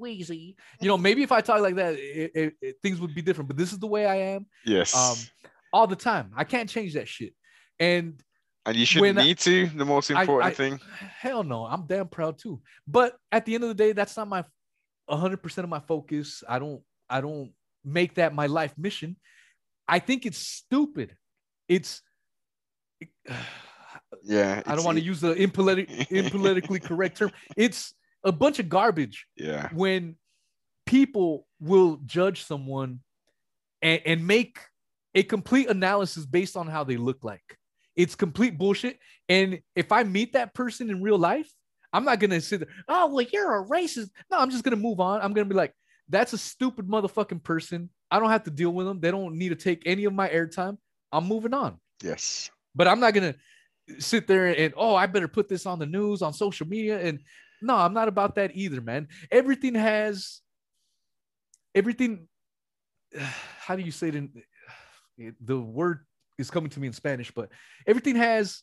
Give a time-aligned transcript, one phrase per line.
[0.00, 0.54] Dweezy.
[0.80, 3.48] You know, maybe if I talk like that, it, it, it, things would be different.
[3.48, 4.46] But this is the way I am.
[4.64, 4.94] Yes.
[4.96, 5.16] Um,
[5.72, 6.32] all the time.
[6.36, 7.34] I can't change that shit.
[7.78, 8.22] And
[8.66, 9.66] and you shouldn't when I- need to.
[9.66, 10.80] The most important I- thing.
[10.98, 12.60] hell no, I'm damn proud too.
[12.86, 14.44] But at the end of the day, that's not my
[15.08, 16.42] 100% of my focus.
[16.48, 17.52] I don't I don't
[17.84, 19.16] make that my life mission.
[19.88, 21.16] I think it's stupid.
[21.68, 22.02] It's
[24.22, 24.62] Yeah.
[24.66, 27.30] I don't want to use the impolitic, impolitically correct term.
[27.56, 27.94] It's
[28.24, 29.68] a bunch of garbage Yeah.
[29.72, 30.16] when
[30.86, 33.00] people will judge someone
[33.82, 34.58] and, and make
[35.14, 37.42] a complete analysis based on how they look like.
[37.96, 38.98] It's complete bullshit.
[39.28, 41.50] And if I meet that person in real life,
[41.92, 44.10] I'm not gonna sit there, oh well, you're a racist.
[44.30, 45.20] No, I'm just gonna move on.
[45.20, 45.74] I'm gonna be like,
[46.08, 47.90] that's a stupid motherfucking person.
[48.10, 49.00] I don't have to deal with them.
[49.00, 50.76] They don't need to take any of my airtime.
[51.12, 51.78] I'm moving on.
[52.02, 52.50] Yes.
[52.74, 53.34] But I'm not gonna
[53.98, 57.00] sit there and oh, I better put this on the news on social media.
[57.00, 57.20] And
[57.62, 59.08] no, I'm not about that either, man.
[59.30, 60.40] Everything has
[61.74, 62.28] everything.
[63.18, 64.30] How do you say it in
[65.40, 66.06] the word
[66.38, 67.50] is coming to me in Spanish, but
[67.86, 68.62] everything has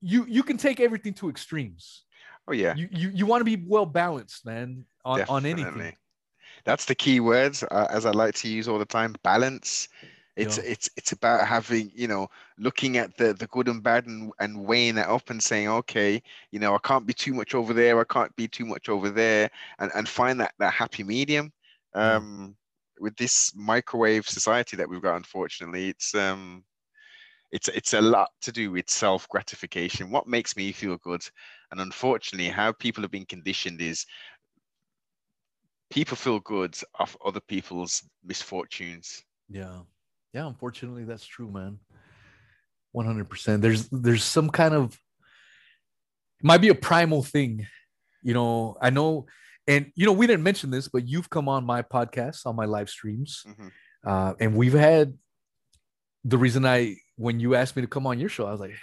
[0.00, 2.04] you you can take everything to extremes.
[2.48, 2.74] Oh yeah.
[2.74, 5.96] You you, you want to be well balanced, man, on, on anything.
[6.64, 9.14] That's the key words, uh, as I like to use all the time.
[9.22, 9.88] Balance.
[10.36, 10.62] It's Yeah.
[10.64, 14.66] it's it's about having you know looking at the the good and bad and, and
[14.66, 17.98] weighing it up and saying okay you know I can't be too much over there
[18.00, 21.52] I can't be too much over there and and find that that happy medium.
[22.02, 22.20] Yeah.
[22.20, 22.56] Um,
[23.00, 26.64] with this microwave society that we've got, unfortunately, it's um
[27.52, 30.10] it's it's a lot to do with self gratification.
[30.10, 31.22] What makes me feel good,
[31.70, 34.06] and unfortunately, how people have been conditioned is
[35.90, 39.24] people feel good off other people's misfortunes.
[39.48, 39.82] Yeah.
[40.36, 41.78] Yeah, unfortunately that's true, man.
[42.94, 43.62] 100%.
[43.62, 47.66] There's there's some kind of it might be a primal thing.
[48.22, 49.24] You know, I know
[49.66, 52.66] and you know we didn't mention this, but you've come on my podcast, on my
[52.66, 53.44] live streams.
[53.48, 53.70] Mhm.
[54.04, 55.14] Uh and we've had
[56.22, 58.74] the reason I when you asked me to come on your show, I was like,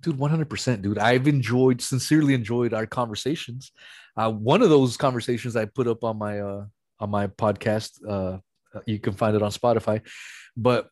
[0.00, 0.98] dude, 100%, dude.
[0.98, 3.70] I've enjoyed sincerely enjoyed our conversations.
[4.16, 6.64] Uh one of those conversations I put up on my uh
[7.00, 8.38] on my podcast uh
[8.86, 10.00] you can find it on Spotify.
[10.56, 10.88] But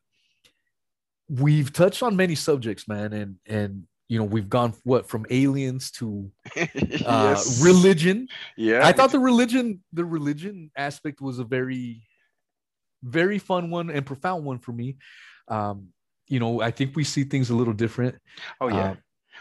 [1.31, 5.91] we've touched on many subjects, man, and and you know we've gone what from aliens
[5.91, 7.61] to uh, yes.
[7.63, 8.27] religion.
[8.57, 8.85] Yeah.
[8.85, 12.03] I thought the religion the religion aspect was a very
[13.03, 14.97] very fun one and profound one for me.
[15.47, 15.87] Um,
[16.27, 18.15] you know, I think we see things a little different.
[18.59, 18.91] Oh yeah.
[18.91, 18.95] Uh,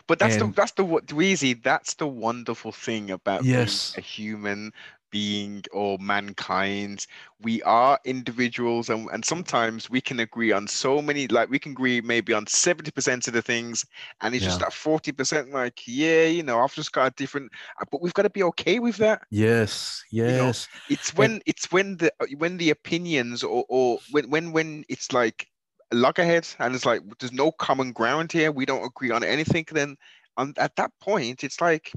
[0.06, 3.94] But that's the that's the what Dweezy, that's the wonderful thing about Yes.
[3.98, 4.72] a human
[5.10, 7.06] being or mankind.
[7.40, 11.72] We are individuals and, and sometimes we can agree on so many like we can
[11.72, 13.84] agree maybe on 70% of the things
[14.20, 17.84] and it's just that 40% like, yeah, you know, I've just got a different uh,
[17.90, 19.22] but we've got to be okay with that.
[19.30, 24.30] Yes, know, yes, It's when it's when the uh, when the opinions or or when
[24.30, 25.46] when when it's like
[25.92, 28.52] a loggerhead and it's like there's no common ground here.
[28.52, 29.66] We don't agree on anything.
[29.70, 29.96] Then
[30.36, 31.92] on at that point, it's like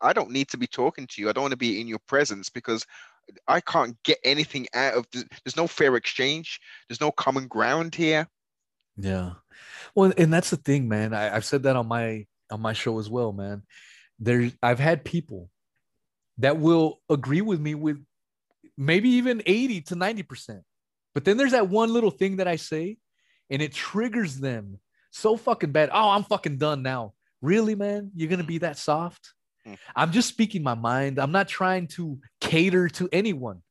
[0.00, 1.28] I don't need to be talking to you.
[1.28, 2.86] I don't want to be in your presence because
[3.46, 5.06] I can't get anything out of.
[5.12, 6.60] There's, no fair exchange.
[6.88, 8.28] There's no common ground here.
[8.96, 9.32] yeah.
[9.94, 11.14] Well, and that's the thing, man.
[11.14, 13.62] I, I've said that on my on my show as well, man.
[14.18, 15.50] There's I've had people
[16.38, 18.02] that will agree with me with
[18.76, 20.62] maybe even 80 to 90%.
[21.14, 22.96] But then there's that one little thing that I say
[23.50, 24.78] and it triggers them
[25.10, 25.90] so fucking bad.
[25.92, 27.12] Oh, I'm fucking done now.
[27.42, 28.10] Really, man?
[28.14, 29.34] You're to be that soft?
[29.64, 29.74] Hmm.
[29.94, 31.18] I'm just speaking my mind.
[31.18, 33.62] I'm not trying to cater to anyone.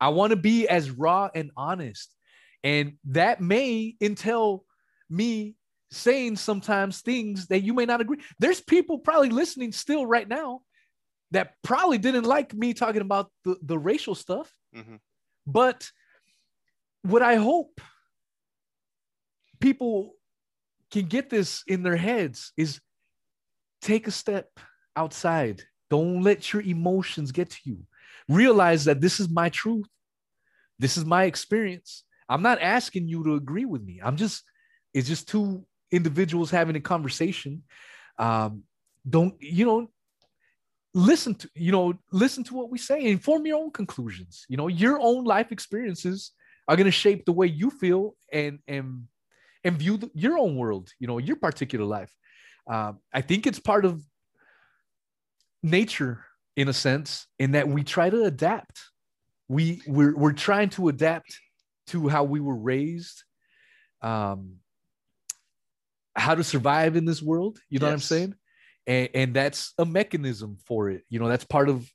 [0.00, 2.14] I want to be as raw and honest.
[2.62, 4.64] And that may entail
[5.08, 5.56] me
[5.90, 8.18] saying sometimes things that you may not agree.
[8.38, 10.60] There's people probably listening still right now
[11.30, 14.52] that probably didn't like me talking about the, the racial stuff.
[14.74, 14.98] Mhm.
[15.46, 15.90] But
[17.02, 17.80] what I hope
[19.60, 20.14] people
[20.90, 22.80] can get this in their heads is
[23.80, 24.48] take a step
[25.02, 25.62] outside.
[25.94, 27.78] Don't let your emotions get to you.
[28.28, 29.88] Realize that this is my truth.
[30.78, 32.04] This is my experience.
[32.28, 34.00] I'm not asking you to agree with me.
[34.06, 34.42] I'm just,
[34.92, 37.62] it's just two individuals having a conversation.
[38.18, 38.64] Um,
[39.08, 39.80] don't, you know,
[40.94, 44.44] listen to, you know, listen to what we say and form your own conclusions.
[44.50, 46.32] You know, your own life experiences
[46.66, 48.02] are going to shape the way you feel
[48.32, 49.04] and, and,
[49.64, 52.12] and view the, your own world, you know, your particular life.
[52.70, 54.02] Um, I think it's part of
[55.62, 56.24] nature
[56.56, 58.80] in a sense, in that we try to adapt.
[59.48, 61.38] We we're, we're trying to adapt
[61.88, 63.22] to how we were raised,
[64.02, 64.56] um,
[66.14, 67.58] how to survive in this world.
[67.70, 68.34] You know what I'm saying?
[68.86, 71.04] And, and that's a mechanism for it.
[71.08, 71.88] You know, that's part of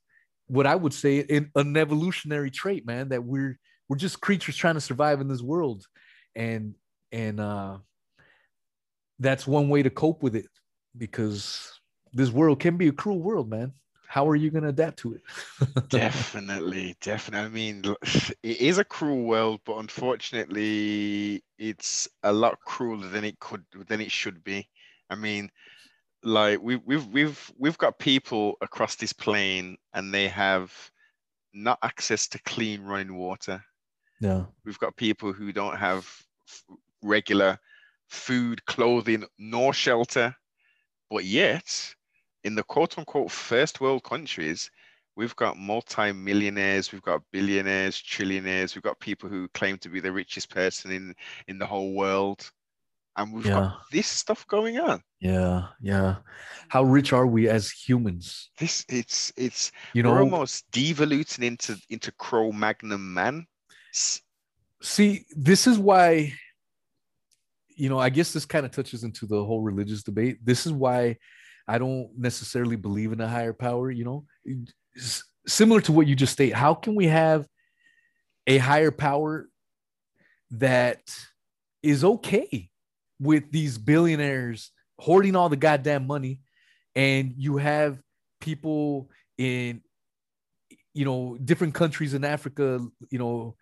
[0.46, 3.58] what I would say in an evolutionary trait, man, that we're
[3.88, 5.84] we're just creatures trying to survive in this world.
[6.34, 6.74] And
[7.12, 7.78] and uh
[9.20, 10.48] that's one way to cope with it
[10.96, 11.73] because
[12.14, 13.72] this world can be a cruel world, man.
[14.06, 15.22] How are you going to adapt to it?
[15.88, 17.46] definitely, definitely.
[17.46, 17.82] I mean,
[18.42, 24.00] it is a cruel world, but unfortunately, it's a lot crueler than it could than
[24.00, 24.68] it should be.
[25.10, 25.50] I mean,
[26.22, 30.72] like we, we've we've we've got people across this plane, and they have
[31.52, 33.64] not access to clean running water.
[34.20, 36.08] Yeah, we've got people who don't have
[37.02, 37.58] regular
[38.08, 40.36] food, clothing, nor shelter,
[41.10, 41.94] but yet
[42.44, 44.70] in the quote unquote first world countries,
[45.16, 50.12] we've got multi-millionaires, we've got billionaires, trillionaires, we've got people who claim to be the
[50.12, 51.14] richest person in
[51.48, 52.50] in the whole world.
[53.16, 53.52] And we've yeah.
[53.52, 55.00] got this stuff going on.
[55.20, 56.16] Yeah, yeah.
[56.68, 58.50] How rich are we as humans?
[58.58, 63.46] This it's it's you know almost devoluting into into Cro-Magnon man.
[64.82, 66.32] See, this is why
[67.76, 70.38] you know, I guess this kind of touches into the whole religious debate.
[70.44, 71.16] This is why
[71.66, 74.26] I don't necessarily believe in a higher power, you know.
[75.46, 77.46] similar to what you just state, how can we have
[78.46, 79.48] a higher power
[80.50, 81.00] that
[81.82, 82.70] is okay
[83.20, 86.40] with these billionaires hoarding all the goddamn money
[86.94, 88.00] and you have
[88.40, 89.80] people in
[90.92, 93.56] you know different countries in Africa, you know,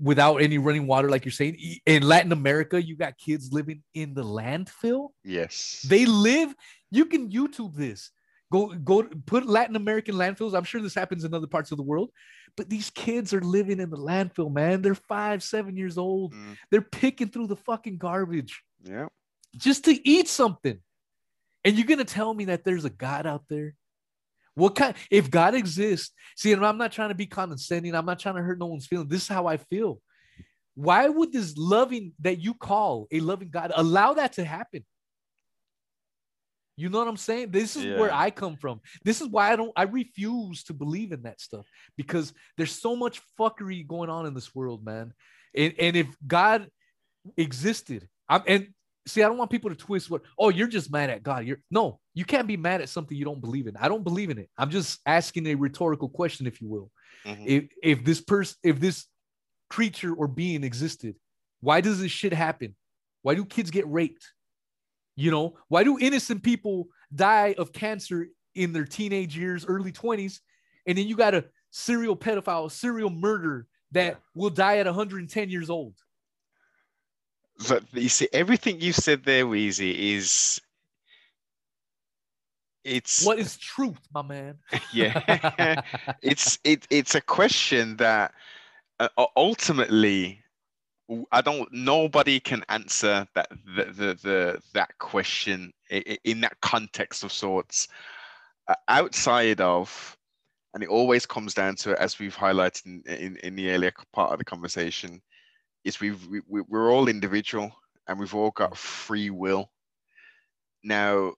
[0.00, 1.58] without any running water, like you're saying.
[1.86, 5.08] In Latin America, you got kids living in the landfill.
[5.24, 5.84] Yes.
[5.88, 6.54] They live,
[6.90, 8.10] you can YouTube this.
[8.50, 10.54] Go go put Latin American landfills.
[10.54, 12.10] I'm sure this happens in other parts of the world,
[12.54, 14.82] but these kids are living in the landfill, man.
[14.82, 16.34] They're five, seven years old.
[16.34, 16.58] Mm.
[16.70, 18.62] They're picking through the fucking garbage.
[18.84, 19.06] Yeah.
[19.56, 20.78] Just to eat something.
[21.64, 23.74] And you're gonna tell me that there's a God out there
[24.54, 26.12] what kind if God exists?
[26.36, 28.86] See, and I'm not trying to be condescending, I'm not trying to hurt no one's
[28.86, 29.10] feelings.
[29.10, 30.00] This is how I feel.
[30.74, 34.84] Why would this loving that you call a loving God allow that to happen?
[36.76, 37.50] You know what I'm saying?
[37.50, 37.98] This is yeah.
[37.98, 38.80] where I come from.
[39.04, 41.66] This is why I don't I refuse to believe in that stuff
[41.96, 45.12] because there's so much fuckery going on in this world, man.
[45.54, 46.68] And, and if God
[47.36, 48.68] existed, I'm and
[49.06, 51.44] see, I don't want people to twist what, oh, you're just mad at God.
[51.44, 53.76] You're no, you can't be mad at something you don't believe in.
[53.76, 54.48] I don't believe in it.
[54.56, 56.90] I'm just asking a rhetorical question, if you will.
[57.24, 57.44] Mm-hmm.
[57.46, 59.06] If if this person, if this
[59.70, 61.16] creature or being existed,
[61.60, 62.76] why does this shit happen?
[63.22, 64.26] Why do kids get raped?
[65.16, 70.38] You know, why do innocent people die of cancer in their teenage years, early 20s?
[70.86, 75.70] And then you got a serial pedophile, serial murder that will die at 110 years
[75.70, 75.94] old
[77.68, 80.60] but you see, everything you said there, Wheezy, is
[82.84, 84.58] it's what is truth, my man.
[84.92, 85.80] yeah,
[86.22, 88.32] it's it it's a question that
[89.00, 90.42] uh, ultimately
[91.30, 91.68] I don't.
[91.72, 95.72] Nobody can answer that the the, the that question
[96.24, 97.88] in that context of sorts
[98.68, 100.16] uh, outside of,
[100.74, 104.32] and it always comes down to as we've highlighted in, in, in the earlier part
[104.32, 105.20] of the conversation
[105.84, 107.72] is we've we, we're all individual
[108.08, 109.70] and we've all got free will.
[110.82, 111.34] Now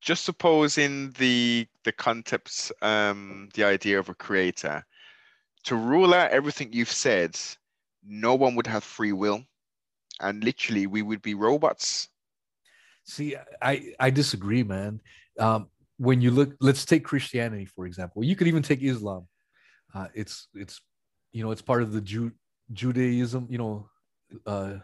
[0.00, 4.84] just supposing the the concepts um the idea of a creator
[5.64, 7.38] to rule out everything you've said
[8.04, 9.44] no one would have free will.
[10.20, 12.08] And literally we would be robots.
[13.04, 15.00] See i i disagree man.
[15.38, 18.24] Um when you look let's take christianity for example.
[18.24, 19.28] You could even take islam.
[19.94, 20.80] Uh, it's it's
[21.32, 22.32] you know it's part of the Ju-
[22.72, 23.88] Judaism, you know,
[24.46, 24.74] uh,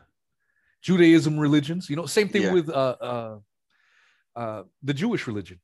[0.83, 1.88] Judaism religions.
[1.88, 2.52] You know, same thing yeah.
[2.52, 3.38] with uh, uh,
[4.37, 5.61] uh, the Jewish religion.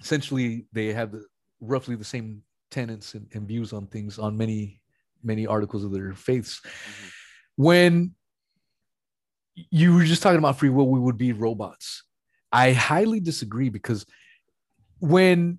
[0.00, 1.24] Essentially, they have the,
[1.60, 4.80] roughly the same tenets and, and, views on things on many
[5.22, 6.60] many articles of their faiths.
[6.60, 7.08] Mm-hmm.
[7.56, 8.14] When
[9.70, 12.04] you were just talking about free will, we would be robots.
[12.52, 14.06] I highly disagree because
[15.00, 15.58] when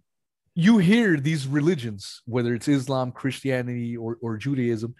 [0.60, 4.94] you hear these religions, whether it's Islam, Christianity, or, or Judaism,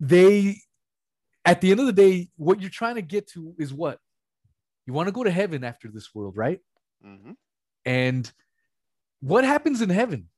[0.00, 0.58] they,
[1.44, 3.98] at the end of the day, what you're trying to get to is what?
[4.86, 6.60] You want to go to heaven after this world, right?
[7.06, 7.32] Mm-hmm.
[7.84, 8.32] And
[9.20, 10.28] what happens in heaven?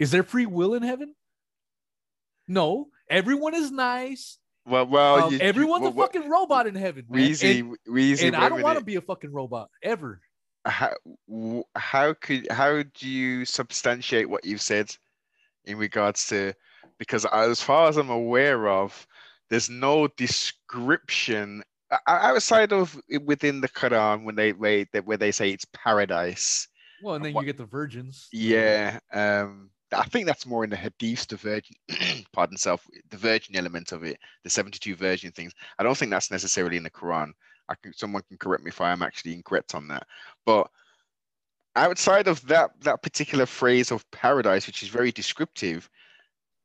[0.00, 1.14] Is there free will in heaven?
[2.48, 4.38] No, everyone is nice.
[4.66, 7.04] Well, well, um, you, everyone's well, a fucking robot in heaven.
[7.08, 10.20] Weezy, and, Weezy, and I don't want to be a fucking robot ever
[10.66, 10.94] how
[11.76, 14.94] how could how do you substantiate what you've said
[15.64, 16.54] in regards to
[16.98, 19.06] because as far as I'm aware of,
[19.50, 21.62] there's no description
[22.06, 26.68] outside of within the Quran when they where they, where they say it's paradise.
[27.02, 28.28] Well, and then What- you get the virgins.
[28.32, 31.76] Yeah, um, I think that's more in the Hadiths, the virgin,
[32.32, 35.52] pardon self, the virgin element of it, the 72 virgin things.
[35.78, 37.32] I don't think that's necessarily in the Quran.
[37.68, 40.06] I can someone can correct me if I am actually incorrect on that.
[40.44, 40.68] But
[41.76, 45.88] outside of that that particular phrase of paradise, which is very descriptive,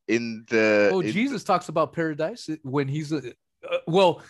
[0.08, 3.34] in the Oh, in- Jesus talks about paradise when he's a
[3.70, 4.22] uh, well.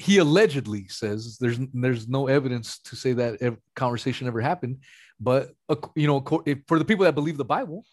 [0.00, 4.78] He allegedly says there's there's no evidence to say that conversation ever happened,
[5.18, 7.84] but uh, you know if, for the people that believe the Bible,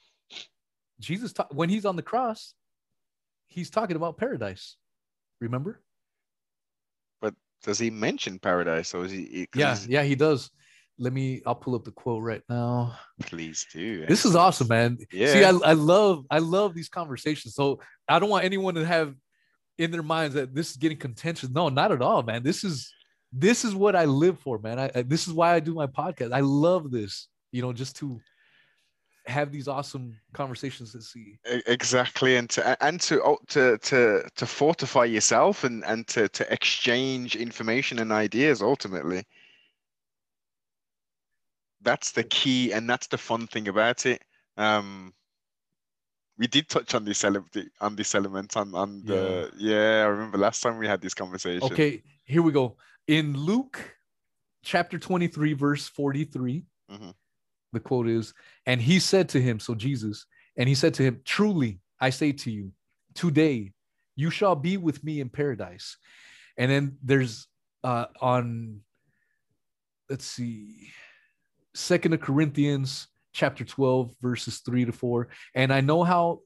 [1.00, 2.54] Jesus ta- when he's on the cross,
[3.48, 4.76] he's talking about paradise.
[5.42, 5.82] Remember?
[7.64, 9.48] Does he mention paradise or is he?
[9.56, 10.52] Yeah, yeah, he does.
[10.98, 11.42] Let me.
[11.46, 12.98] I'll pull up the quote right now.
[13.24, 14.06] Please do.
[14.06, 14.98] This is awesome, man.
[15.12, 15.34] Yeah.
[15.34, 17.54] See, I, I love I love these conversations.
[17.56, 19.14] So I don't want anyone to have
[19.78, 21.50] in their minds that this is getting contentious.
[21.50, 22.44] No, not at all, man.
[22.44, 22.94] This is
[23.34, 24.80] this is what I live for, man.
[24.80, 26.32] I, I this is why I do my podcast.
[26.34, 28.20] I love this, you know, just to
[29.28, 31.40] have these awesome conversations to see.
[31.68, 36.52] Exactly and to and to oh, to to to fortify yourself and and to to
[36.52, 39.24] exchange information and ideas ultimately
[41.82, 44.24] that's the key and that's the fun thing about it
[44.58, 45.14] um
[46.38, 50.38] we did touch on this element on this element on on the yeah i remember
[50.38, 52.76] last time we had this conversation Okay, here we go.
[53.08, 53.98] In Luke
[54.64, 57.14] chapter 23, verse 43, Mhm.
[57.76, 58.34] The quote is,
[58.66, 60.26] and he said to him, so Jesus,
[60.58, 62.72] and he said to him, Truly, I say to you,
[63.14, 63.74] today
[64.16, 65.98] you shall be with me in paradise.
[66.58, 67.48] And then there's
[67.84, 68.82] uh on
[70.10, 70.92] let's see,
[71.74, 75.28] Second of Corinthians chapter 12, verses 3 to 4.
[75.56, 76.42] And I know how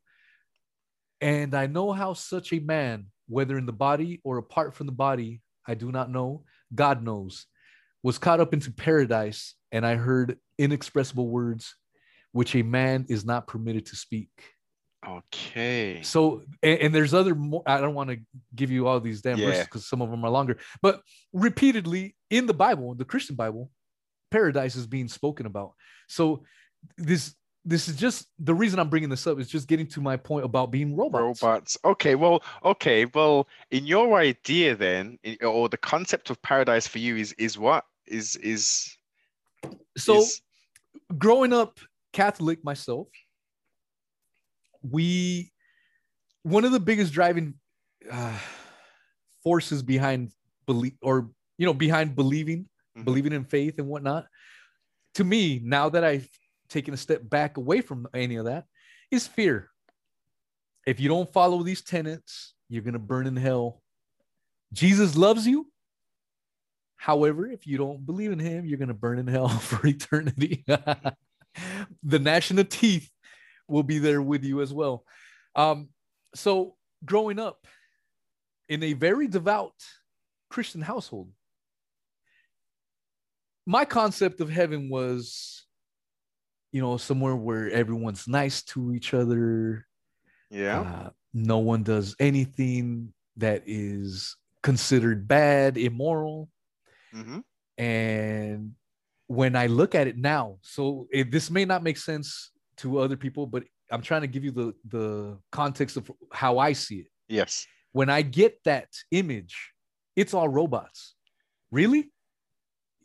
[1.22, 4.94] and I know how such a man, whether in the body or apart from the
[4.94, 7.46] body, I do not know, God knows,
[8.04, 11.76] was caught up into paradise, and I heard inexpressible words
[12.32, 14.30] which a man is not permitted to speak.
[15.06, 18.20] okay So, and, and there's other more, I don't want to
[18.56, 21.02] give you all these damn verses because some of them are longer, but
[21.34, 23.72] repeatedly in the Bible, the Christian Bible,
[24.30, 25.74] paradise is being spoken about.
[26.08, 26.44] So,
[26.98, 27.36] this
[27.70, 30.44] this is just the reason I'm bringing this up is just getting to my point
[30.44, 31.42] about being robots.
[31.44, 36.88] robots okay well okay well in your idea then i- or the concept of paradise
[36.88, 38.98] for you is is what is is
[39.98, 40.42] So, is-
[41.18, 41.80] growing up
[42.12, 43.08] Catholic myself,
[44.82, 45.52] we
[46.44, 47.54] one of the biggest driving
[48.12, 48.40] uh,
[49.44, 50.32] forces behind
[50.66, 53.06] belief or you know behind believing Mhm.
[53.06, 54.26] believing in faith and whatnot
[55.16, 56.30] to me now that i've
[56.70, 58.66] taken a step back away from any of that
[59.12, 59.70] is fear.
[60.86, 63.82] If you don't follow these tenets you're going to burn in hell.
[64.72, 65.68] Jesus loves you.
[66.98, 70.66] However if you don't believe in him you're going to burn in hell for eternity.
[72.04, 73.10] The gnashing of teeth
[73.68, 75.04] will be there with you as well.
[75.56, 75.90] Um,
[76.36, 77.66] so growing up
[78.68, 79.74] in a very devout
[80.50, 81.32] Christian household,
[83.66, 85.66] my concept of heaven was,
[86.72, 89.86] you know, somewhere where everyone's nice to each other.
[90.50, 96.50] yeah Uh, no one does anything that is considered bad, immoral.
[97.14, 97.40] hmm
[97.78, 98.74] And
[99.28, 103.16] when I look at it now, so it, this may not make sense to other
[103.16, 107.12] people, but I'm trying to give you the the context of how I see it.
[107.28, 109.74] yes When I get that image,
[110.16, 111.16] it's all robots.
[111.72, 112.12] Really?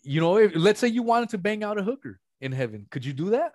[0.03, 3.05] You know, if, let's say you wanted to bang out a hooker in heaven, could
[3.05, 3.55] you do that?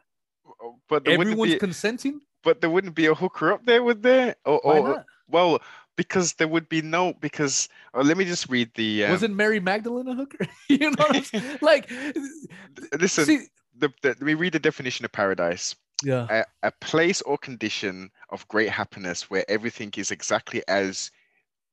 [0.90, 2.22] but there wouldn't Everyone's be consenting.
[2.44, 5.06] but there wouldn't be a hooker up there would there or, Why or not?
[5.28, 5.62] well
[5.96, 9.60] because there would be no because oh, let me just read the um, Wasn't Mary
[9.60, 10.48] Magdalene a hooker?
[10.70, 11.58] you know what I'm saying?
[11.62, 11.92] Like,
[13.00, 13.40] listen see,
[13.78, 18.10] the, the, let me read the definition of paradise yeah, a, a place or condition
[18.30, 21.12] of great happiness where everything is exactly as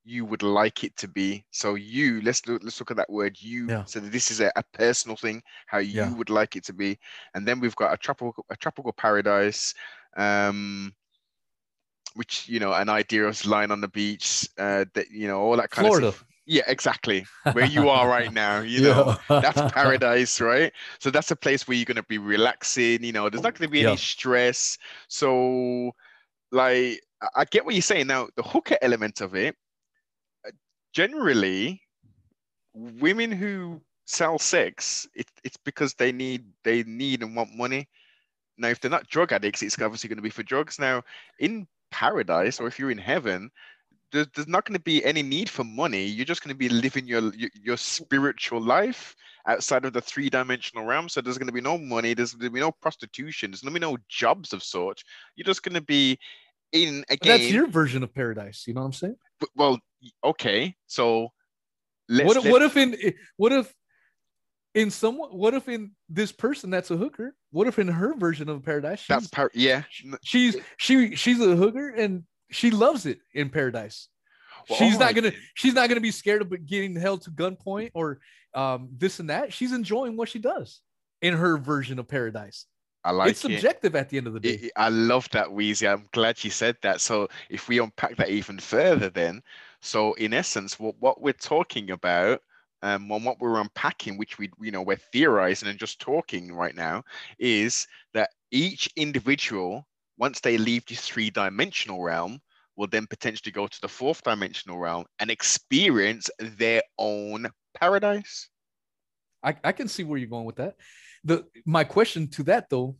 [0.07, 3.37] you would like it to be so you let's look let's look at that word
[3.41, 3.85] you Yeah.
[3.85, 6.15] so this is a, a personal thing how you Yeah.
[6.15, 6.99] would like it to be
[7.35, 9.75] and then we've got a tropical a tropical paradise
[10.17, 10.95] um
[12.15, 15.57] which you know an idea of lying on the beach uh that you know all
[15.57, 16.09] that kind Florida.
[16.09, 20.73] of stuff yeah exactly where you are right now you know that's paradise, right?
[20.99, 23.03] So that's a place where you're gonna be relaxing.
[23.05, 23.89] You know, there's not gonna be Yeah.
[23.89, 24.79] any stress.
[25.09, 25.93] So,
[26.53, 27.01] like,
[27.35, 28.07] I- get what you're saying.
[28.07, 29.57] Now, the hooker element of it,
[30.97, 31.83] generally,
[32.73, 37.87] women who sell sex, it, it's because they need they need and want money.
[38.57, 40.79] Now, if they're not drug addicts, it's obviously going to be for drugs.
[40.79, 41.03] Now,
[41.39, 43.51] in paradise, or if you're in heaven,
[44.11, 46.07] there's, there's not going to be any need for money.
[46.07, 49.15] You're just going to be living your, your your spiritual life
[49.47, 51.11] outside of the three dimensional realm.
[51.11, 52.15] So there's going to be no money.
[52.15, 53.51] There's going to be no prostitution.
[53.51, 55.05] There's going to be no jobs of sort.
[55.37, 56.19] You're just going to be
[56.73, 57.39] in again.
[57.39, 58.65] That's your version of paradise.
[58.67, 59.17] You know what I'm saying?
[59.55, 59.79] Well,
[60.25, 60.75] okay.
[60.87, 61.33] So
[62.09, 62.97] let's, what, what if in
[63.37, 63.73] what if
[64.75, 68.49] in someone what if in this person that's a hooker what if in her version
[68.49, 69.83] of paradise she's, that's par- yeah.
[70.23, 74.09] She's she she's a hooker and she loves it in paradise
[74.69, 77.91] Well, she's oh, not gonna she's not gonna be scared of getting held to gunpoint
[77.95, 78.21] or
[78.55, 80.81] um this and that she's enjoying what she does
[81.23, 82.67] in her version of paradise
[83.07, 83.61] I like it's it.
[83.61, 85.87] subjective at the end of the day It- it- I love that, Wheezy.
[85.87, 87.01] I'm glad you said that.
[87.01, 89.43] So if we unpack that even further, then,
[89.81, 92.43] so in essence, what, what we're talking about,
[92.83, 96.75] um, and what we're unpacking, which we, you know, we're theorizing and just talking right
[96.75, 97.05] now,
[97.39, 99.87] is that each individual,
[100.19, 102.41] once they leave this three-dimensional realm,
[102.75, 107.47] will then potentially go to the fourth dimensional realm and experience their own
[107.79, 108.49] paradise.
[109.43, 110.77] I, I can see where you're going with that.
[111.27, 112.97] The my question to that though,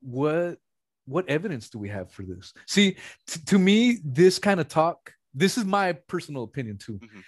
[0.00, 0.58] what
[1.06, 2.52] what evidence do we have for this?
[2.66, 2.96] See,
[3.26, 6.98] t- to me, this kind of talk, this is my personal opinion too.
[6.98, 7.24] Mhm.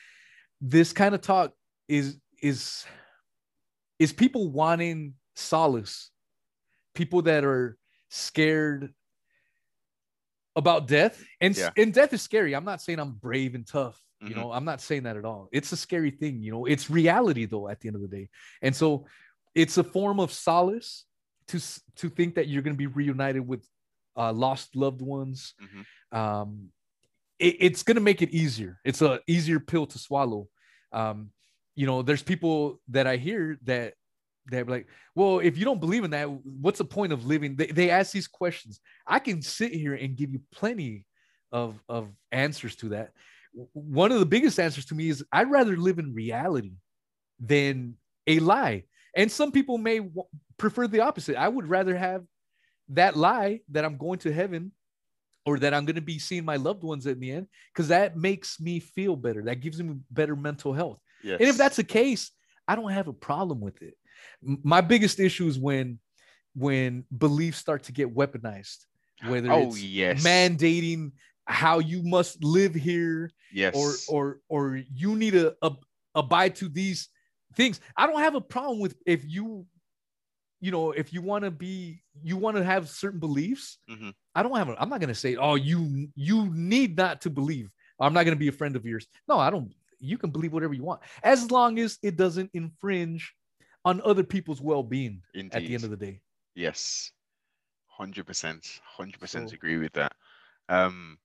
[0.60, 1.52] This kind of talk
[1.88, 2.84] is is
[3.98, 6.10] is people wanting solace,
[6.94, 7.78] people that are
[8.10, 8.92] scared
[10.54, 11.70] about death, and Yeah.
[11.76, 12.54] and death is scary.
[12.54, 14.00] I'm not saying I'm brave and tough.
[14.20, 14.36] You Mhm.
[14.36, 15.48] know, I'm not saying that at all.
[15.52, 16.42] It's a scary thing.
[16.42, 17.68] You know, it's reality though.
[17.68, 18.28] At the end of the day,
[18.62, 19.06] and so
[19.54, 21.04] it's a form of solace
[21.48, 21.60] to
[21.96, 23.66] to think that you're going to be reunited with
[24.16, 25.54] uh, lost loved ones.
[25.60, 26.18] Mhm.
[26.18, 26.72] Um,
[27.38, 28.80] it- it's going to make it easier.
[28.84, 30.48] It's a easier pill to swallow.
[30.92, 31.30] Um,
[31.74, 33.94] you know, there's people that I hear that
[34.46, 37.56] they're like, well, if you don't believe in that, what's the point of living?
[37.56, 38.78] They, they ask these questions.
[39.06, 41.06] I can sit here and give you plenty
[41.50, 43.12] of of answers to that.
[43.72, 46.74] One of the biggest answers to me is I'd rather live in reality
[47.40, 47.96] than
[48.26, 48.84] a lie.
[49.16, 50.24] And some people may w-
[50.56, 51.36] prefer the opposite.
[51.36, 52.24] I would rather have
[52.88, 54.72] that lie that I'm going to heaven
[55.46, 58.16] or that I'm going to be seeing my loved ones in the end because that
[58.16, 59.42] makes me feel better.
[59.42, 60.98] That gives me better mental health.
[61.22, 61.38] Yes.
[61.40, 62.30] And if that's the case,
[62.66, 63.94] I don't have a problem with it.
[64.42, 65.98] My biggest issue is when
[66.54, 68.86] when beliefs start to get weaponized,
[69.26, 71.12] whether oh it's yes, mandating
[71.46, 75.84] how you must live here yes, or or or you need to ab-
[76.14, 77.08] abide to these
[77.56, 77.80] things.
[77.96, 79.66] I don't have a problem with if you
[80.60, 83.78] you know if you want to be you want to have certain beliefs.
[83.90, 84.14] Mhm.
[84.34, 87.30] I don't have a, I'm not going to say oh you you need not to
[87.30, 87.70] believe.
[88.00, 89.06] I'm not going to be a friend of yours.
[89.28, 93.32] No, I don't you can believe whatever you want as long as it doesn't infringe
[93.84, 96.20] on other people's well-being at the end of the day.
[96.54, 97.12] Yes,
[97.86, 100.14] hundred percent, hundred percent agree with that.
[100.68, 101.18] Um,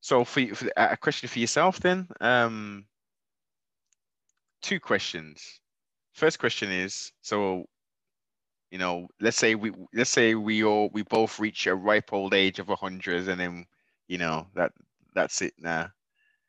[0.00, 2.86] so for, for a question for yourself then, um,
[4.62, 5.60] two questions.
[6.14, 7.64] First question is so,
[8.70, 12.34] you know, let's say we let's say we all we both reach a ripe old
[12.34, 13.66] age of a hundred, and then
[14.08, 14.72] you know that
[15.14, 15.90] that's it now.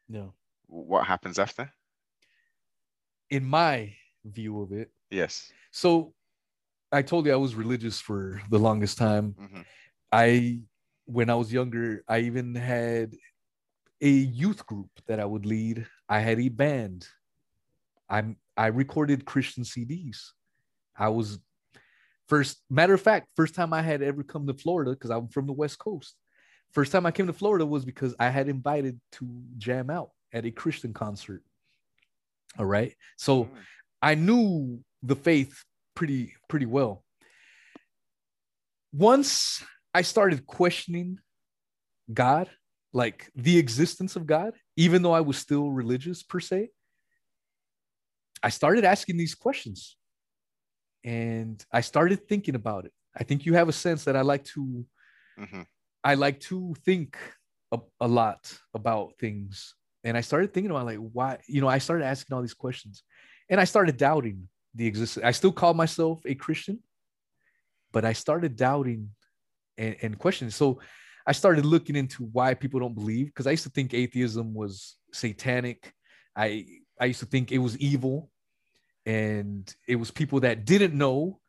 [0.09, 0.33] No.
[0.67, 1.71] What happens after?
[3.29, 3.95] In my
[4.25, 5.51] view of it, Yes.
[5.71, 6.13] So
[6.91, 9.33] I told you I was religious for the longest time.
[9.39, 9.65] Mhm.
[10.11, 10.61] I
[11.05, 13.15] when I was younger, I even had
[14.01, 15.87] a youth group that I would lead.
[16.09, 17.07] I had a band.
[18.11, 20.17] I'm I recorded Christian CDs.
[20.95, 21.39] I was
[22.27, 25.47] first matter of fact, first time I had ever come to Florida because I'm from
[25.47, 26.15] the West Coast.
[26.73, 30.45] First time I came to Florida was because I had invited to jam out at
[30.45, 31.41] a Christian concert.
[32.59, 32.93] All right.
[33.17, 33.49] So Mm.
[34.01, 35.63] I knew the faith
[35.95, 37.03] pretty pretty well.
[38.93, 41.19] Once I started questioning
[42.13, 42.49] God,
[42.93, 46.71] like the existence of God, even though I was still religious per se,
[48.43, 49.97] I started asking these questions.
[51.03, 52.93] And I started thinking about it.
[53.17, 54.85] I think you have a sense that I like to
[55.39, 55.65] Mhm.
[56.03, 57.17] I like to think
[57.71, 59.75] a, a lot about things.
[60.03, 63.03] And I started thinking about like why, you know, I started asking all these questions
[63.49, 65.25] and I started doubting the existence.
[65.25, 66.79] I still call myself a Christian,
[67.91, 69.09] but I started doubting
[69.77, 70.51] and, and questioning.
[70.51, 70.79] So
[71.25, 74.97] I started looking into why people don't believe because I used to think atheism was
[75.13, 75.93] satanic.
[76.35, 76.65] I
[77.01, 78.29] I used to think it was evil
[79.07, 81.39] and it was people that didn't know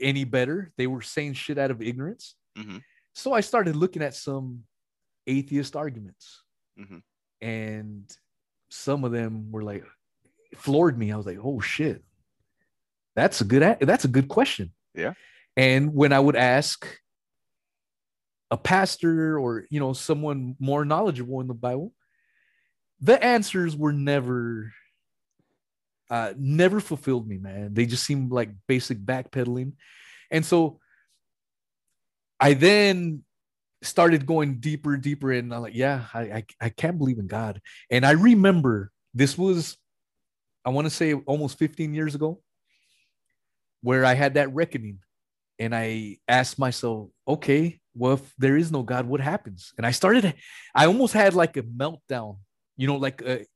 [0.00, 0.72] any better.
[0.78, 2.36] They were saying shit out of ignorance.
[2.56, 2.82] Mhm.
[3.12, 4.64] So I started looking at some
[5.26, 6.44] atheist arguments,
[6.78, 7.02] Mhm.
[7.40, 8.16] and
[8.70, 9.84] some of them were like
[10.54, 11.10] floored me.
[11.12, 12.04] I was like, "Oh shit,
[13.16, 15.14] that's a good that's a good question." Yeah.
[15.56, 16.86] And when I would ask
[18.52, 21.94] a pastor or you know someone more knowledgeable in the Bible,
[23.00, 24.72] the answers were never
[26.10, 27.72] uh never fulfilled me man.
[27.72, 29.72] They just seemed like basic backpedaling.
[30.30, 30.78] And so
[32.40, 33.22] i then
[33.82, 37.60] started going deeper deeper and i'm like yeah I, I i can't believe in god.
[37.90, 39.76] And i remember this was
[40.64, 42.40] i want to say almost 15 years ago
[43.82, 44.98] where i had that reckoning.
[45.58, 49.72] And i asked myself okay well if there is no god what happens?
[49.76, 50.34] And i started
[50.74, 52.38] i almost had like a meltdown
[52.76, 53.46] you know like a, a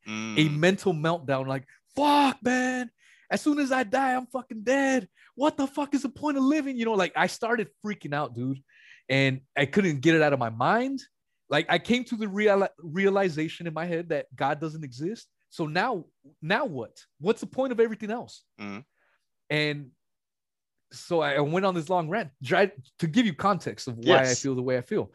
[0.49, 0.59] Mm.
[0.59, 1.65] mental meltdown like
[1.97, 2.91] fuck man
[3.31, 6.43] as soon as i die i'm fucking dead what the fuck is the point of
[6.43, 8.61] living you know like i started freaking out dude
[9.09, 11.01] and i couldn't get it out of my mind
[11.51, 15.67] like i came to the real realization in my head that god doesn't exist so
[15.67, 16.05] now
[16.43, 18.85] now what what's the point of everything else Mhm.
[19.51, 19.91] and
[20.93, 24.35] so I went on this long rant try to give you context of why I
[24.43, 25.11] feel the way I feel.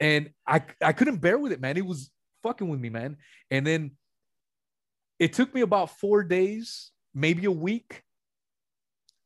[0.00, 1.76] And I I couldn't bear with it, man.
[1.76, 2.10] It was
[2.42, 3.18] fucking with me, man.
[3.50, 3.90] And then
[5.18, 8.02] it took me about four days, maybe a week.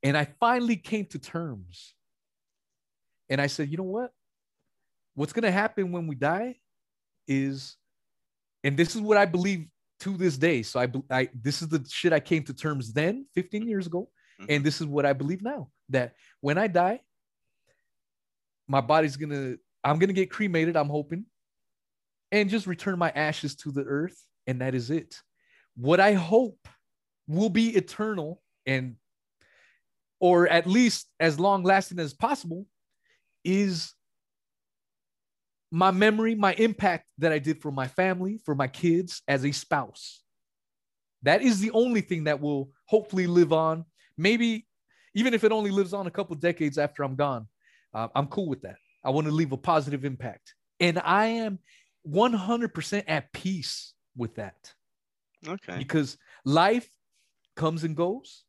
[0.02, 1.94] And I finally came to terms.
[3.28, 4.11] And I said, you know what?
[5.14, 6.57] What's gonna happen when we die
[7.28, 7.76] is,
[8.64, 9.66] and this is what I believe
[10.00, 10.62] to this day.
[10.62, 14.09] So I, I this is the shit I came to terms then, 15 years ago,
[14.40, 14.50] mm-hmm.
[14.50, 17.00] and this is what I believe now that when I die,
[18.66, 20.76] my body's gonna, I'm gonna get cremated.
[20.76, 21.26] I'm hoping,
[22.31, 25.20] and just return my ashes to the earth, and that is it.
[25.77, 26.69] What I hope
[27.27, 28.97] will be eternal and,
[30.21, 32.67] or at least as long lasting as possible,
[33.45, 33.95] is
[35.71, 39.53] my memory, my impact that I did for my family, for my kids as a
[39.53, 40.23] spouse.
[41.23, 43.85] That is the only thing that will hopefully live on.
[44.19, 44.67] Maybe
[45.15, 47.49] even if it only lives on a couple decades after I'm gone,
[47.95, 48.77] uh, I'm cool with that.
[49.05, 50.55] I want to leave a positive impact.
[50.79, 51.59] And I am
[52.07, 54.73] 100% at peace with that
[55.46, 55.76] Okay.
[55.78, 56.88] because life
[57.57, 58.44] comes and goes.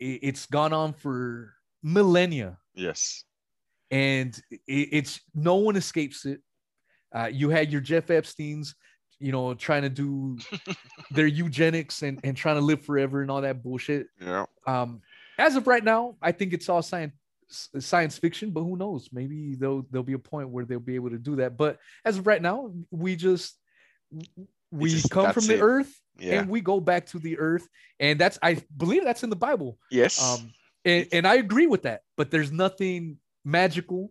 [0.00, 3.24] It's gone on for millennia Yes.
[3.90, 6.40] and it's no one escapes it.
[7.14, 8.74] Uh, you had your Jeff Epstein's,
[9.20, 10.36] you know, trying to do
[11.12, 14.08] their eugenics and, and trying to live forever and all that bullshit.
[14.20, 14.46] Yeah.
[14.66, 15.00] Um,
[15.38, 17.12] as of right now, I think it's all science
[17.78, 19.08] science fiction, but who knows?
[19.12, 21.56] Maybe there'll there'll be a point where they'll be able to do that.
[21.56, 23.56] But as of right now, we just
[24.74, 25.62] we just- come from the it.
[25.62, 26.40] earth Yeah.
[26.40, 27.66] and we go back to the earth,
[28.00, 29.78] and that's I believe that's in the Bible.
[29.90, 30.22] yes.
[30.22, 30.52] Um,
[30.84, 34.10] and, and I agree with that, but there's nothing magical.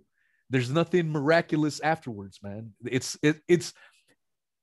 [0.50, 2.74] There's nothing miraculous afterwards, man.
[2.86, 3.74] It's it, it's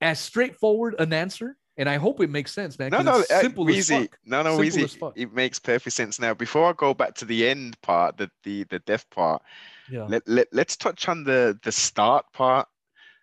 [0.01, 2.91] as straightforward an answer, and I hope it makes sense, man.
[2.91, 4.03] No, no, it's uh, simple as Weezy.
[4.03, 4.19] fuck.
[4.25, 5.13] No, no, Simple fuck.
[5.19, 6.35] It makes perfect sense now.
[6.35, 9.43] Before I go back to the end part, the the the death part,
[9.91, 10.05] Yeah.
[10.05, 12.69] let, let let's touch on the the start part.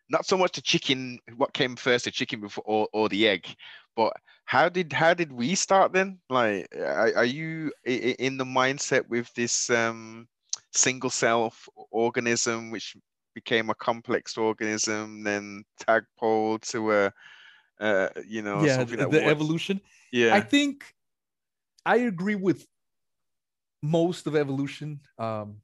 [0.09, 3.45] Not so much the chicken, what came first, the chicken before or, or the egg,
[3.95, 4.13] but
[4.45, 6.19] how did how did we start then?
[6.29, 10.27] Like, are, are you in the mindset with this um
[10.71, 11.53] single cell
[11.91, 12.95] organism, which
[13.33, 17.13] became a complex organism, then tadpole to a,
[17.79, 19.81] uh, you know, yeah, something the, that the was- evolution.
[20.11, 20.33] Yeah.
[20.33, 20.85] I think
[21.85, 22.65] I agree with
[23.83, 25.01] most of evolution.
[25.19, 25.57] Um,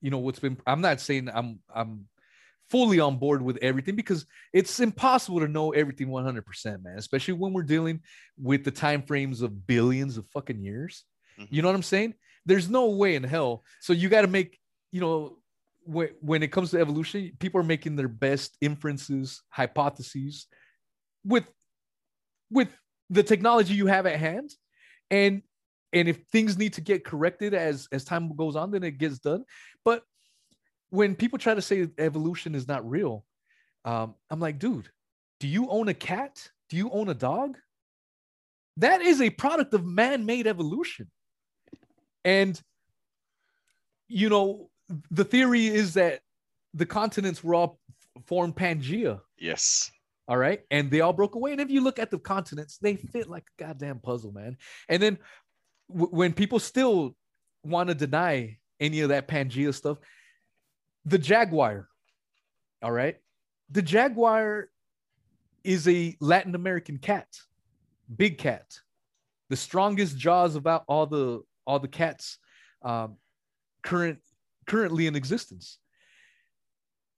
[0.00, 0.58] you know what's been.
[0.66, 2.06] I'm not saying I'm I'm
[2.70, 6.98] fully on board with everything because it's impossible to know everything 100%, man.
[6.98, 8.00] Especially when we're dealing
[8.36, 11.04] with the time frames of billions of fucking years.
[11.38, 11.48] Mhm.
[11.50, 12.14] You know what I'm saying?
[12.46, 13.64] There's no way in hell.
[13.80, 14.58] So you got to make.
[14.90, 15.38] You know,
[15.84, 20.46] when when it comes to evolution, people are making their best inferences, hypotheses,
[21.24, 21.44] with
[22.50, 22.68] with
[23.10, 24.50] the technology you have at hand
[25.10, 25.42] and
[25.92, 29.18] and if things need to get corrected as as time goes on then it gets
[29.18, 29.44] done
[29.84, 30.02] but
[30.90, 33.24] when people try to say evolution is not real
[33.84, 34.88] um, i'm like dude
[35.40, 37.56] do you own a cat do you own a dog
[38.76, 41.10] that is a product of man-made evolution
[42.24, 42.60] and
[44.08, 44.70] you know
[45.10, 46.20] the theory is that
[46.74, 47.78] the continents were all
[48.26, 49.90] formed pangea Yes.
[50.26, 50.60] all right.
[50.70, 51.52] And they all broke away.
[51.52, 54.56] And if you look at the continents, they fit like a goddamn puzzle, man.
[54.88, 55.18] And then
[55.88, 57.14] w- when people still
[57.64, 59.98] want to deny any of that Pangea stuff,
[61.04, 61.88] the Jaguar,
[62.82, 63.16] all right.
[63.70, 64.68] The Jaguar
[65.64, 67.28] is a Latin American cat,
[68.14, 68.78] big cat,
[69.48, 72.38] the strongest jaws about all the all the cats
[72.82, 73.16] um,
[73.82, 74.20] current
[74.66, 75.78] currently in existence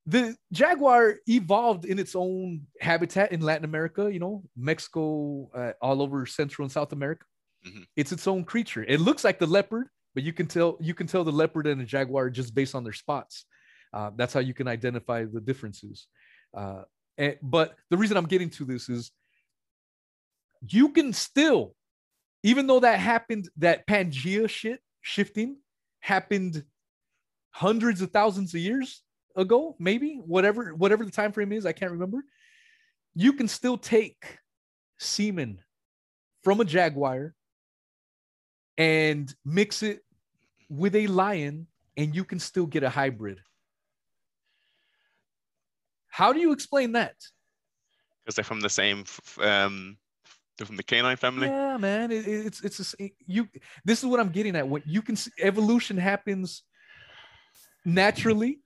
[0.07, 6.03] the jaguar evolved in its own habitat in Latin America, you know, Mexico, uh, all
[6.03, 7.27] over Central and South America.
[7.67, 7.87] Mhm.
[7.97, 8.83] It's its own creature.
[8.83, 11.81] It looks like the leopard, but you can tell you can tell the leopard and
[11.81, 13.45] the jaguar just based on their spots.
[13.93, 16.07] Uh, that's how you can identify the differences.
[16.57, 16.83] Uh,
[17.19, 19.11] and, but the reason I'm getting to this is
[20.67, 21.75] you can still,
[22.43, 25.57] even though that happened, that Pangea shit shifting
[26.01, 26.65] happened
[27.51, 29.03] hundreds of thousands of years
[29.37, 32.25] ago, maybe whatever whatever the time frame is, I can't remember.
[33.15, 34.39] You can still take
[34.99, 35.59] semen
[36.43, 37.35] from a jaguar
[38.79, 40.01] and mix it
[40.69, 43.41] with a lion, and you can still get a hybrid.
[46.11, 47.15] How do you explain that?
[48.25, 49.05] Because they're from the same,
[49.41, 49.97] um,
[50.59, 51.49] they're from the canine family.
[51.49, 53.49] Yeah, man, it, it's it's a, you.
[53.85, 54.69] This is what I'm getting at.
[54.69, 56.63] When you can see, evolution happens
[57.85, 58.61] naturally,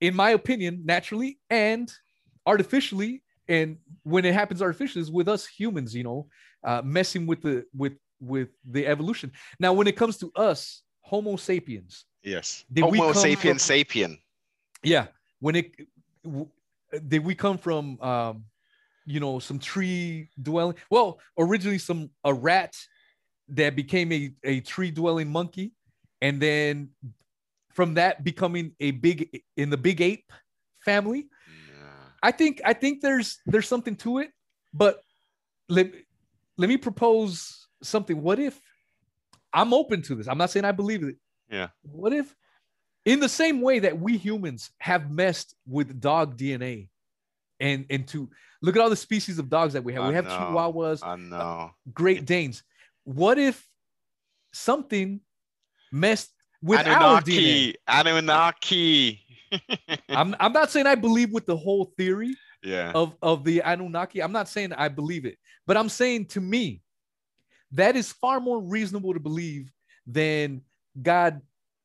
[0.00, 1.92] in my opinion, naturally and
[2.46, 3.22] artificially.
[3.48, 6.28] And when it happens artificially, is with us humans, you know,
[6.62, 9.32] uh, messing with the with with the evolution.
[9.58, 12.04] Now, when it comes to us, Homo sapiens.
[12.22, 12.64] Yes.
[12.76, 14.18] Homo sapien from, sapien.
[14.82, 15.06] Yeah.
[15.40, 15.72] When it
[17.06, 18.44] did we come from um,
[19.06, 20.76] you know some tree dwelling?
[20.90, 22.74] Well originally some a rat
[23.48, 25.72] that became a, a tree dwelling monkey
[26.20, 26.90] and then
[27.72, 30.32] from that becoming a big in the big ape
[30.84, 31.28] family.
[32.22, 34.30] I think i think there's there's something to it
[34.74, 35.00] but
[35.68, 35.92] let,
[36.56, 38.20] let me propose something.
[38.22, 38.58] What if
[39.52, 40.28] i'm open to this.
[40.28, 41.16] I'm not saying i believe it.
[41.50, 41.68] Yeah.
[41.82, 42.34] What if
[43.04, 46.88] in the same way that we humans have messed with dog DNA
[47.60, 48.28] and and to
[48.62, 50.04] look at all the species of dogs that we have.
[50.04, 51.36] I we have know, Chihuahuas, I know.
[51.36, 52.62] Uh, Great Danes.
[53.04, 53.66] What if
[54.52, 55.20] something
[55.92, 56.30] messed
[56.62, 58.06] with Anunnaki, our DNA?
[58.06, 59.22] Anunnaki.
[60.08, 62.92] I'm I'm not saying I believe with the whole theory yeah.
[62.94, 64.22] of of the Anunnaki.
[64.22, 66.82] I'm not saying I believe it, but I'm saying to me
[67.72, 69.70] that is far more reasonable to believe
[70.06, 70.62] than
[71.00, 71.40] God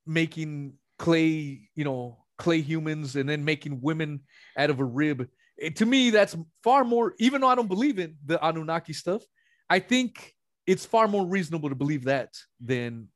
[0.05, 4.21] making clay, you know, clay humans and then making women
[4.57, 5.27] out of a rib.
[5.57, 9.23] It, to me, that's far more, even though I don't believe in the Anunnaki stuff,
[9.69, 10.33] I think
[10.67, 13.07] it's far more reasonable to believe that than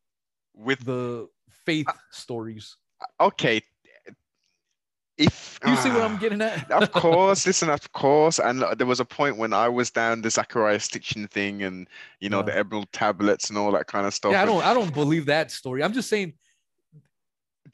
[0.54, 1.28] with the
[1.66, 2.76] faith uh, stories.
[3.20, 3.62] Okay.
[5.18, 8.64] If you uh, see what I'm ah, getting at, of course, listen, of course, and
[8.78, 11.88] there was a point when I was down the Zecharia Sitchin thing, and
[12.20, 12.46] you know yeah.
[12.46, 14.34] the emerald tablets and all that kind of stuff.
[14.34, 15.84] Yeah, I don't, I don't believe that story.
[15.84, 16.34] I'm just saying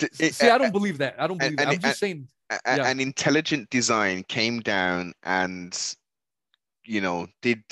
[0.01, 1.15] it, eh, See, I eh, don't eh, believe that.
[1.17, 1.67] I don't believe that.
[1.67, 2.27] I'm just saying.
[2.51, 2.88] Yeah.
[2.88, 5.95] An intelligent design came down and,
[6.86, 7.63] you know, did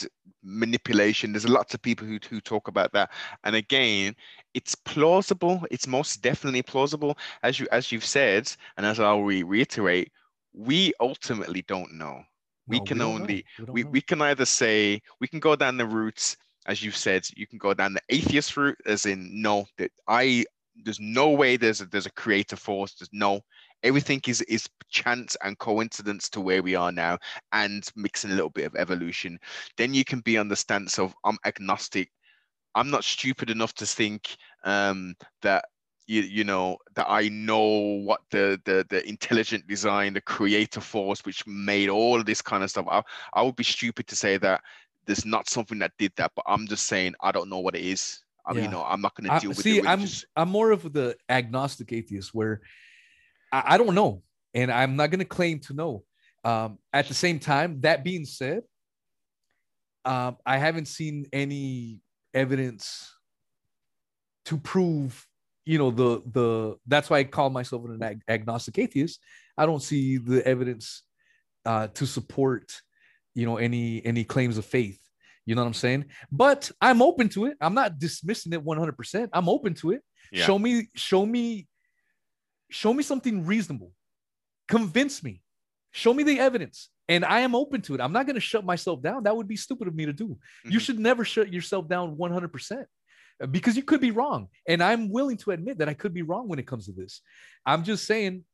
[0.44, 1.34] manipulation.
[1.34, 3.12] There's lots of people who who talk about that.
[3.44, 4.16] And again,
[4.54, 5.64] it's plausible.
[5.70, 10.12] It's most definitely plausible, as you as you've said, and as I'll re- reiterate.
[10.54, 12.24] We ultimately don't know.
[12.68, 15.78] We no, can we only we, we, we can either say we can go down
[15.78, 19.66] the routes as you've said, you can go down the atheist route, as in no,
[19.78, 20.46] that I
[20.84, 22.94] there's no way there's a, there's a creative force.
[22.94, 23.42] There's no
[23.84, 27.18] everything is is chance and coincidence to where we are now,
[27.52, 29.40] and mixing a little bit of evolution.
[29.78, 32.12] Then you can be on the stance of I'm agnostic.
[32.76, 35.66] I'm not stupid enough to think um, that
[36.08, 41.24] you, you know that I know what the, the the intelligent design, the creative force
[41.26, 42.86] which made all this kind of stuff.
[42.90, 43.02] I,
[43.34, 44.62] I would be stupid to say that
[45.06, 47.84] there's not something that did that, but I'm just saying I don't know what it
[47.84, 48.24] is.
[48.52, 48.64] I yeah.
[48.64, 49.88] you know, I'm not going to deal I, with see, it.
[49.88, 52.62] I'm I'm more of the agnostic atheist where
[53.52, 56.04] I, I don't know, and I'm not going to claim to know.
[56.44, 58.64] Um, at the same time, that being said,
[60.04, 62.02] um, I haven't seen any
[62.34, 63.14] evidence
[64.46, 65.26] to prove,
[65.66, 66.76] you know, the the.
[66.88, 69.22] That's why I call myself an ag- agnostic atheist.
[69.58, 71.04] I don't see the evidence
[71.66, 72.82] uh, to support,
[73.34, 75.01] you know, any any claims of faith.
[75.46, 76.06] You know what I'm saying?
[76.32, 77.58] But I'm open to it.
[77.60, 79.30] I'm not dismissing it 100%.
[79.34, 80.02] I'm open to it.
[80.32, 80.46] Yeah.
[80.46, 81.68] Show me, show me,
[82.70, 83.92] show me something reasonable.
[84.68, 85.42] Convince me.
[85.92, 86.90] Show me the evidence.
[87.10, 88.02] And I am open to it.
[88.02, 89.24] I'm not going to shut myself down.
[89.24, 90.28] That would be stupid of me to do.
[90.28, 90.72] Mm-hmm.
[90.72, 92.86] You should never shut yourself down 100%
[93.50, 94.48] because you could be wrong.
[94.68, 97.22] And I'm willing to admit that I could be wrong when it comes to this.
[97.66, 98.46] I'm just saying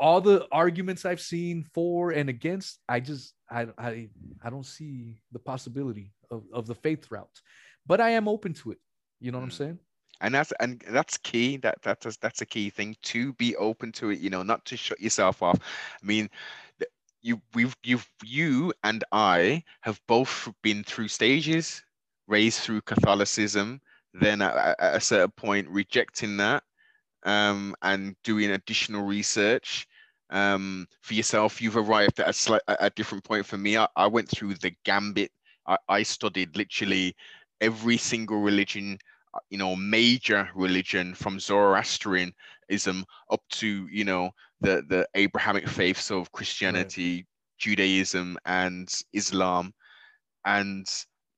[0.00, 4.08] all the arguments I've seen for and against, I just I I
[4.42, 7.40] I don't see the possibility of, of the faith route.
[7.86, 8.78] But I am open to it.
[9.20, 9.58] You know what I'm mm.
[9.58, 9.78] saying?
[10.22, 11.58] And that's and that's key.
[11.58, 14.20] That that's that's a key thing to be open to it.
[14.20, 15.58] You know, not to shut yourself off.
[15.60, 16.30] I mean,
[17.20, 21.82] you we've you've you and I have both been through stages,
[22.26, 23.80] raised through Catholicism,
[24.14, 26.62] then at, at a certain point rejecting that,
[27.24, 29.86] um, and doing additional research
[30.30, 31.60] um, for yourself.
[31.60, 33.76] You've arrived at a, a different point for me.
[33.76, 35.30] I, I went through the gambit.
[35.66, 37.14] I, I studied literally
[37.60, 38.98] every single religion,
[39.34, 46.10] uh, you know, major religion from Zoroastrianism up to, you know, the, the Abrahamic faiths
[46.10, 47.26] of Christianity, right.
[47.58, 49.72] Judaism, and Islam.
[50.44, 50.86] and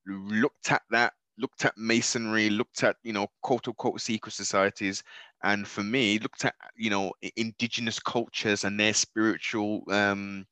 [0.06, 5.02] looked at that, looked at masonry, looked at you know quote unquote secret societies,
[5.42, 10.46] and for me, looked at you know indigenous cultures and their spiritual um,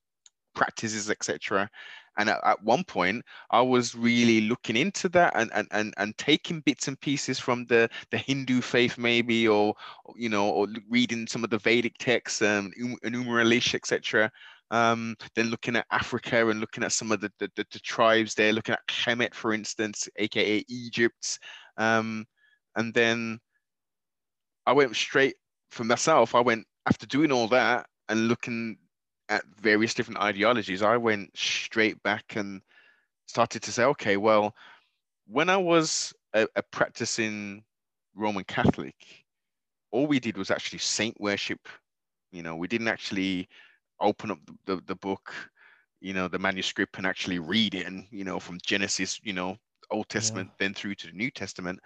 [0.55, 1.71] practices, etc.
[2.19, 6.19] And at, at, one point, I was really looking into that and, and, and, and
[6.19, 9.75] taking bits and pieces from the, the Hindu faith, maybe, or,
[10.16, 12.73] you know, or reading some of the Vedic texts, um,
[13.05, 14.31] Enuma etc.
[14.70, 18.35] Um, then looking at Africa and looking at some of the, the, the, the tribes
[18.35, 21.38] there, looking at Kemet, for instance, aka Egypt.
[21.76, 22.24] Um,
[22.76, 23.40] and then
[24.66, 25.35] I went straight
[25.70, 26.35] for myself.
[26.35, 28.76] I went after doing all that and looking
[29.30, 32.61] at various different ideologies, I went straight back and
[33.26, 34.54] started to say, okay, well,
[35.26, 37.62] when I was a, a practicing
[38.14, 38.96] Roman Catholic,
[39.92, 41.61] all we did was actually saint worship.
[42.33, 43.48] You know, we didn't actually
[44.00, 45.32] open up the, the, the book,
[46.00, 49.56] you know, the manuscript and actually read it and, you know, from Genesis, you know,
[49.90, 50.66] Old Testament, yeah.
[50.66, 51.80] then through to the New Testament.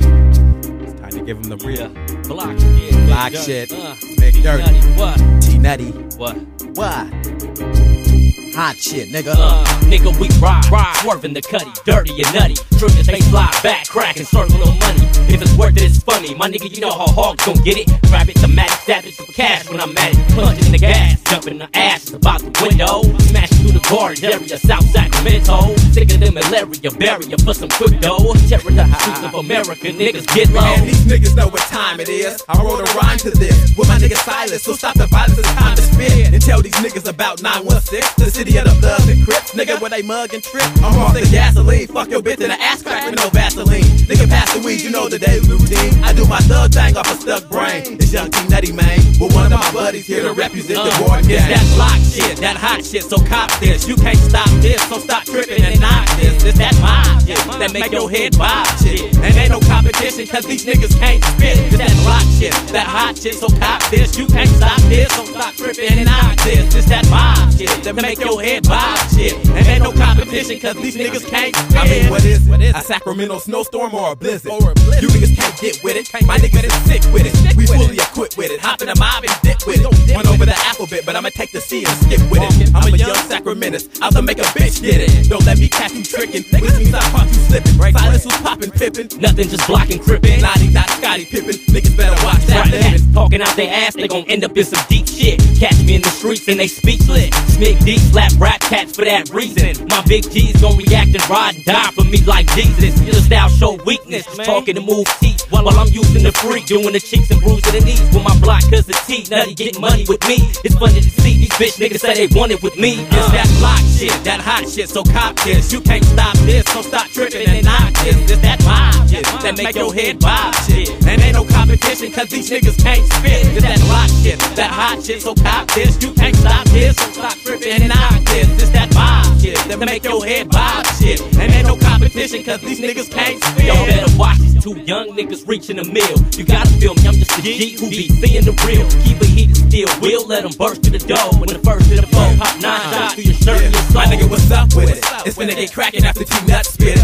[0.00, 1.88] It's time to give him the real.
[2.24, 3.06] Block shit.
[3.06, 3.72] Block shit.
[3.72, 4.78] Uh, Make dirty.
[4.98, 5.18] What?
[5.42, 5.90] T Nutty.
[6.16, 6.36] What?
[6.76, 8.11] What?
[8.54, 9.32] Hot shit, nigga.
[9.34, 12.54] Uh, nigga, we ride, ride, swerving the cutty, dirty and nutty.
[12.76, 15.08] Triggers, they fly back, cracking, circle no money.
[15.32, 16.34] If it's worth it, it's funny.
[16.34, 17.88] My nigga, you know how hogs gon' get it.
[18.10, 20.28] Grab it, the magic savage for cash when I'm at it.
[20.36, 23.00] Plunging in the gas, jumping the ass about the window.
[23.32, 25.72] Smashing through the garden area, South Sacramento.
[25.96, 28.36] Sicker than malaria, barrier for some quick dough.
[28.52, 30.60] Terror the streets of America, niggas get low.
[30.60, 32.44] Man, these niggas know what time it is.
[32.50, 35.48] I wrote a rhyme to this with my nigga Silas, so stop the violence, it's
[35.54, 36.34] time to spit.
[36.34, 39.54] And tell these niggas about 916, the of the Bloods and Crips.
[39.54, 40.66] Nigga, where they mug and trip.
[40.82, 43.86] I'm off the gasoline, fuck your bitch in the ass crack with no Vaseline.
[44.10, 46.02] Nigga, pass the weed, you know the daily routine.
[46.02, 48.02] I do my thug thing off a stuck brain.
[48.02, 48.98] It's Young King Nutty, man.
[49.20, 52.36] With one of my buddies here to represent uh, the board It's that block shit,
[52.42, 53.86] that hot shit, so cop this.
[53.86, 56.42] You can't stop this, so stop tripping and knock this.
[56.42, 59.14] It's that vibe shit that make your head vibe shit.
[59.22, 61.62] And ain't no competition, cause these niggas can't spit.
[61.70, 64.18] It's that block shit, that hot shit, so cop this.
[64.18, 66.74] You can't stop this, so stop tripping and knock this.
[66.74, 69.34] It's that vibe shit that make your head vibe shit.
[69.48, 71.76] And ain't no competition, cause these niggas can't spit.
[71.76, 72.76] I mean, what is it?
[72.76, 74.52] A Sacramento snowstorm or a blizzard?
[74.52, 75.02] Or a blizzard.
[75.02, 76.26] You niggas can't get with it.
[76.26, 77.56] My niggas is sick with it.
[77.56, 78.31] We fully equipped.
[78.62, 80.14] Hop in the mob and dip with it.
[80.14, 82.70] Run over the alphabet, but I'ma take the C and skip with it.
[82.74, 83.98] I'm a young Sacramentist.
[84.00, 85.28] I'll make a bitch get it.
[85.28, 86.44] Don't let me catch you tricking.
[86.54, 87.74] Which means I caught you slipping.
[87.74, 89.08] Silence was popping, pippin'.
[89.20, 90.40] Nothing just blocking, crippin'.
[90.40, 91.58] Naughty, not Scottie Pippen.
[91.74, 92.70] Niggas better watch that.
[92.70, 95.42] Right, talking out their ass, they gon' end up in some deep shit.
[95.58, 97.30] Catch me in the streets and they speechless.
[97.56, 99.86] Smick deep, slap rap cats for that reason.
[99.88, 102.94] My big G's gon' react and ride and die for me like Jesus.
[103.02, 104.24] Your style show weakness.
[104.46, 106.66] Talking to move teeth while I'm using the freak.
[106.66, 109.24] Doing the cheeks and bruising the knees with my block cause the T.
[109.30, 110.36] Now Nutty getting money with me.
[110.64, 113.00] It's funny to see these bitch niggas say they want it with me.
[113.00, 115.72] It's that block shit, that hot shit, so cop this.
[115.72, 118.16] You can't stop this, so stop tripping and knock this.
[118.28, 120.90] It's that vibe shit that make your head vibe shit.
[121.06, 123.56] And ain't no competition cause these niggas can't spit.
[123.56, 126.02] It's that block shit, that hot shit, so cop this.
[126.02, 128.48] You can't stop this, so stop tripping and knock this.
[128.60, 131.20] It's that vibe shit that make your head vibe shit.
[131.40, 133.64] And ain't no competition cause these niggas can't spit.
[133.64, 136.16] Y'all better watch these two young niggas reaching a mill.
[136.36, 138.88] You gotta feel me, I'm just a G who be seeing the real.
[139.02, 141.32] Keep it heated still, will let them burst to the door.
[141.38, 143.82] When the first to the floor, pop nine shots to your shirt and your.
[143.94, 144.98] My nigga, what's up with it?
[145.26, 146.98] It's finna get cracking after T nuts spit.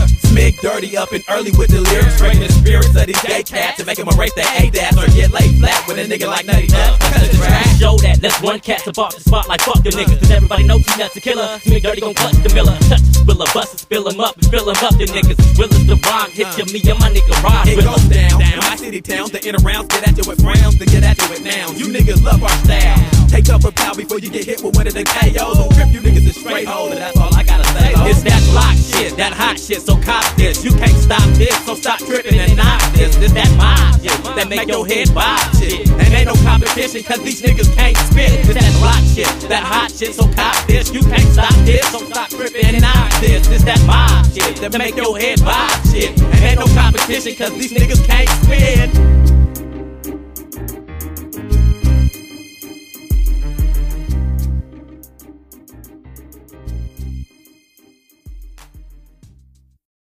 [0.49, 2.19] Smig dirty up and early with the lyrics.
[2.19, 5.31] Breaking the spirits of these gay cats to make them erase their A-dash or get
[5.31, 6.99] laid flat with a nigga like Nutty Nut.
[7.01, 7.39] Cause the.
[7.79, 10.19] Show that, let's one cat to box the spot like fuck the niggas.
[10.19, 11.47] Cause everybody know T nuts a killer.
[11.63, 12.75] Smig dirty gon' clutch the miller.
[12.89, 14.97] Touch the spiller, bust it, spill him up and fill him up.
[14.99, 16.31] The niggas as real the rhyme.
[16.33, 16.57] Hit uh.
[16.59, 17.69] you, me and my nigga ride.
[17.69, 18.41] It goes down.
[18.41, 18.59] down.
[18.65, 21.29] My city towns, the inner rounds, get at you with frowns, then get at you
[21.29, 21.79] with nouns.
[21.79, 22.99] You niggas love our style.
[23.29, 25.37] Take up a pal before you get hit with one of the KOs.
[25.37, 27.93] Don't trip you niggas is straight hole, and that's all I gotta say.
[28.09, 30.65] It's that block shit, that hot shit, so cop this.
[30.65, 33.17] You can't stop this, so stop tripping and knock this.
[33.17, 35.91] This that mob shit, that make your head vibe shit.
[35.91, 38.47] And ain't no competition, cause these niggas can't spit.
[38.47, 40.93] It's that block shit, that hot shit, so cop this.
[40.95, 43.47] You can't stop this, so stop tripping and knock this.
[43.49, 46.19] This that mob shit, that make your head vibe shit.
[46.23, 49.38] And ain't no competition, cause these niggas can't spit.